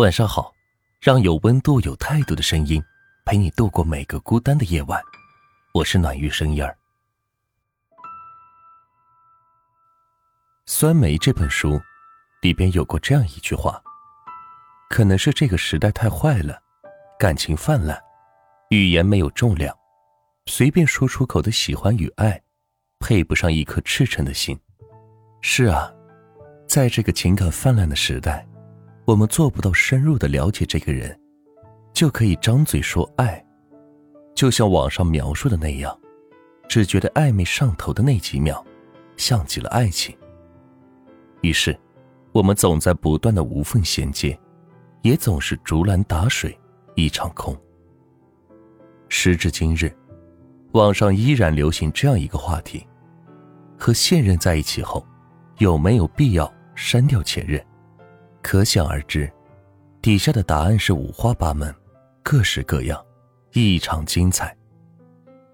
[0.00, 0.50] 晚上好，
[0.98, 2.82] 让有温度、有态度的声音
[3.26, 4.98] 陪你度过每个孤单的夜晚。
[5.74, 6.74] 我是暖玉声音儿。
[10.64, 11.78] 酸梅这本书
[12.40, 13.78] 里边有过这样一句话：
[14.88, 16.58] 可能是这个时代太坏了，
[17.18, 18.02] 感情泛滥，
[18.70, 19.76] 语言没有重量，
[20.46, 22.40] 随便说出口的喜欢与爱，
[23.00, 24.58] 配不上一颗赤诚的心。
[25.42, 25.92] 是啊，
[26.66, 28.46] 在这个情感泛滥的时代。
[29.10, 31.18] 我们做不到深入的了解这个人，
[31.92, 33.44] 就可以张嘴说爱，
[34.36, 35.98] 就像网上描述的那样，
[36.68, 38.64] 只觉得暧昧上头的那几秒，
[39.16, 40.16] 像极了爱情。
[41.40, 41.76] 于是，
[42.30, 44.38] 我们总在不断的无缝衔接，
[45.02, 46.56] 也总是竹篮打水
[46.94, 47.60] 一场空。
[49.08, 49.92] 时至今日，
[50.70, 52.86] 网上依然流行这样一个话题：
[53.76, 55.04] 和现任在一起后，
[55.58, 57.60] 有没有必要删掉前任？
[58.42, 59.30] 可想而知，
[60.02, 61.74] 底下的答案是五花八门，
[62.22, 63.04] 各式各样，
[63.52, 64.56] 异常精彩。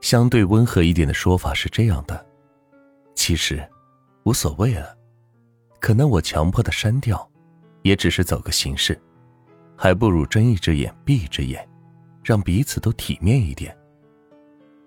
[0.00, 2.24] 相对温和一点的说法是这样的：
[3.14, 3.60] 其实
[4.22, 4.96] 无所谓了，
[5.80, 7.28] 可能我强迫的删掉，
[7.82, 9.00] 也只是走个形式，
[9.76, 11.68] 还不如睁一只眼闭一只眼，
[12.22, 13.76] 让彼此都体面一点。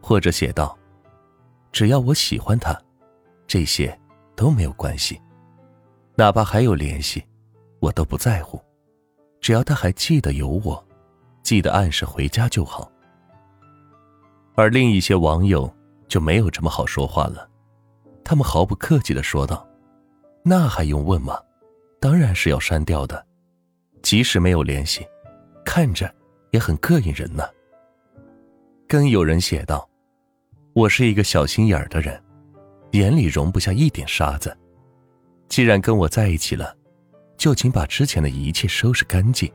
[0.00, 0.76] 或者写道：
[1.70, 2.74] 只要我喜欢他，
[3.46, 3.98] 这些
[4.34, 5.20] 都没有关系，
[6.14, 7.22] 哪怕还有联系。
[7.84, 8.58] 我都不在乎，
[9.42, 10.82] 只要他还记得有我，
[11.42, 12.90] 记得按时回家就好。
[14.54, 15.70] 而另一些网友
[16.08, 17.46] 就没有这么好说话了，
[18.24, 19.68] 他们毫不客气的说道
[20.42, 21.38] ：“那还用问吗？
[22.00, 23.22] 当然是要删掉的，
[24.00, 25.06] 即使没有联系，
[25.62, 26.10] 看着
[26.52, 27.44] 也很膈应人呢。”
[28.88, 29.86] 更有人写道
[30.72, 32.18] ：“我是一个小心眼儿的人，
[32.92, 34.56] 眼里容不下一点沙子，
[35.50, 36.74] 既然跟我在一起了。”
[37.44, 39.52] 就请把之前的一切收拾干净，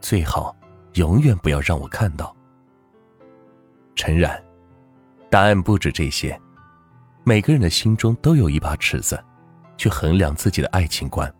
[0.00, 0.56] 最好
[0.94, 2.34] 永远不要让我看到。
[3.94, 4.42] 诚然，
[5.28, 6.40] 答案不止这些。
[7.24, 9.22] 每个人的心中都有一把尺子，
[9.76, 11.30] 去衡量自己的爱情观，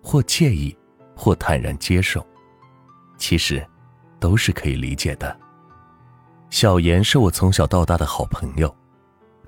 [0.00, 0.78] 或介意，
[1.16, 2.24] 或坦然接受，
[3.16, 3.66] 其实
[4.20, 5.36] 都是可以理解的。
[6.48, 8.72] 小妍是我从小到大的好朋友，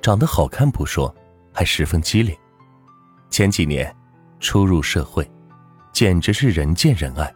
[0.03, 1.15] 长得好看不说，
[1.55, 2.37] 还十分机灵。
[3.31, 3.97] 前几年
[4.41, 5.25] 初入社会。
[6.01, 7.31] 简直是人见人爱，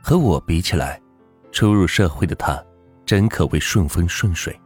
[0.00, 1.02] 和我比起来，
[1.50, 2.64] 初入社会的她
[3.04, 4.56] 真可谓顺风顺水。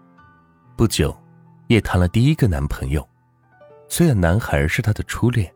[0.77, 1.19] 不久，
[1.67, 3.09] 也谈了第一个男朋友。
[3.89, 5.51] 虽然男孩是她的初恋，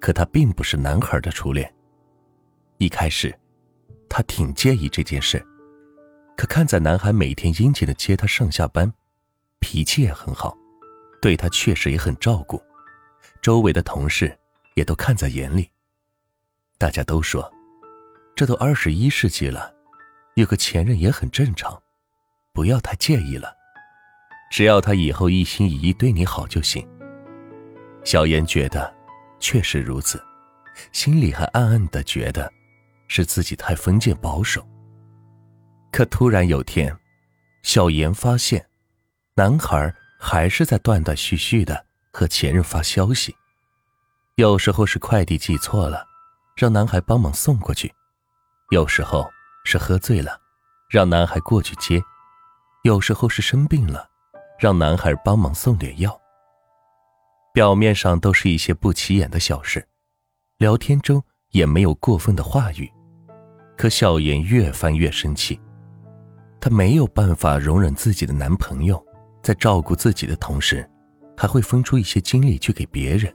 [0.00, 1.70] 可她并不是男孩的初恋。
[2.78, 3.38] 一开始，
[4.08, 5.46] 她挺介意这件事，
[6.34, 8.90] 可看在男孩每天殷勤的接她上下班，
[9.60, 10.56] 脾气也很好，
[11.20, 12.58] 对她确实也很照顾，
[13.42, 14.34] 周围的同事
[14.76, 15.68] 也都看在眼里。
[16.82, 17.48] 大家都说，
[18.34, 19.72] 这都二十一世纪了，
[20.34, 21.80] 有个前任也很正常，
[22.52, 23.54] 不要太介意了。
[24.50, 26.84] 只要他以后一心一意对你好就行。
[28.02, 28.92] 小妍觉得
[29.38, 30.20] 确实如此，
[30.90, 32.52] 心里还暗暗的觉得
[33.06, 34.66] 是自己太封建保守。
[35.92, 36.92] 可突然有天，
[37.62, 38.66] 小妍发现，
[39.36, 43.32] 男孩还是在断断续续的和前任发消息，
[44.34, 46.08] 有时候是快递寄错了。
[46.54, 47.92] 让男孩帮忙送过去，
[48.70, 49.28] 有时候
[49.64, 50.38] 是喝醉了，
[50.88, 51.98] 让男孩过去接；
[52.84, 54.06] 有时候是生病了，
[54.58, 56.18] 让男孩帮忙送点药。
[57.54, 59.86] 表面上都是一些不起眼的小事，
[60.58, 62.90] 聊天中也没有过分的话语，
[63.76, 65.60] 可小妍越翻越生气。
[66.60, 69.04] 她没有办法容忍自己的男朋友
[69.42, 70.88] 在照顾自己的同时，
[71.36, 73.34] 还会分出一些精力去给别人，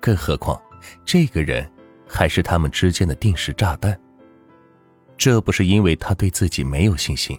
[0.00, 0.60] 更何况
[1.04, 1.68] 这个人。
[2.14, 3.98] 还是他们之间的定时炸弹。
[5.16, 7.36] 这不是因为他对自己没有信心，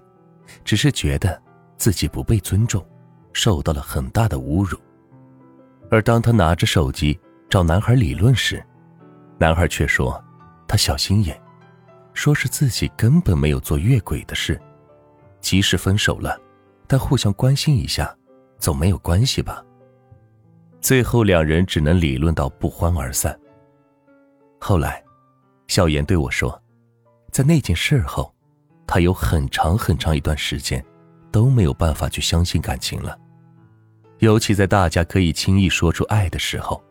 [0.66, 1.42] 只是觉得
[1.78, 2.86] 自己不被尊重，
[3.32, 4.78] 受到了很大的侮辱。
[5.90, 7.18] 而当他拿着手机
[7.50, 8.62] 找男孩理论时，
[9.38, 10.22] 男孩却说
[10.68, 11.42] 他小心眼，
[12.14, 14.60] 说是自己根本没有做越轨的事，
[15.40, 16.38] 即使分手了，
[16.86, 18.14] 但互相关心一下，
[18.60, 19.64] 总没有关系吧。
[20.82, 23.38] 最后两人只能理论到不欢而散。
[24.68, 25.04] 后来，
[25.68, 26.60] 小妍对我说，
[27.32, 28.34] 在那件事后，
[28.88, 30.84] 她有很长很长一段时间
[31.32, 33.16] 都没有办法去相信感情了。
[34.18, 36.84] 尤其在大家可以轻易说出爱的时候，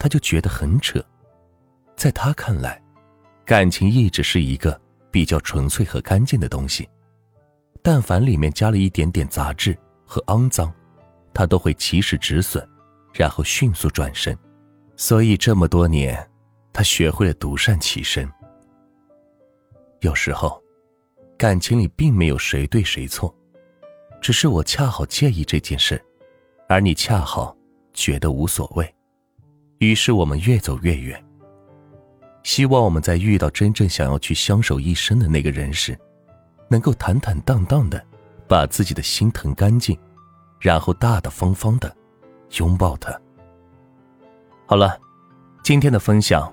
[0.00, 1.00] 他就觉得很扯。
[1.94, 2.82] 在他看来，
[3.44, 4.76] 感情一直是一个
[5.12, 6.88] 比较纯粹和干净的东西，
[7.82, 10.74] 但凡里面加了一点点杂质和肮脏，
[11.32, 12.68] 他都会及时止损，
[13.14, 14.36] 然后迅速转身。
[14.96, 16.28] 所以这么多年。
[16.72, 18.28] 他学会了独善其身。
[20.00, 20.60] 有时候，
[21.36, 23.34] 感情里并没有谁对谁错，
[24.20, 26.02] 只是我恰好介意这件事，
[26.68, 27.56] 而你恰好
[27.92, 28.94] 觉得无所谓，
[29.78, 31.22] 于是我们越走越远。
[32.42, 35.96] 希望我们在遇到真正想要去相守一生的那个人时，
[36.68, 38.04] 能够坦坦荡荡的
[38.48, 39.96] 把自己的心疼干净，
[40.58, 41.96] 然后大大方方的
[42.58, 43.16] 拥抱他。
[44.66, 44.98] 好了，
[45.62, 46.52] 今天的分享